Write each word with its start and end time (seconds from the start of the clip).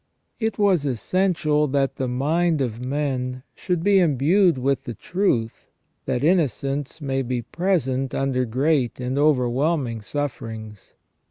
It 0.39 0.57
was 0.57 0.83
essential 0.83 1.67
that 1.67 1.97
the 1.97 2.07
mind 2.07 2.59
of 2.59 2.81
men 2.83 3.43
should 3.53 3.83
be 3.83 3.99
imbued 3.99 4.57
with 4.57 4.85
the 4.85 4.95
truth, 4.95 5.67
that 6.05 6.23
innocence 6.23 7.01
may 7.01 7.21
be 7.21 7.43
present 7.43 8.15
under 8.15 8.45
great 8.45 8.99
and 8.99 9.15
overwhelming 9.19 10.01
sufferings. 10.01 10.95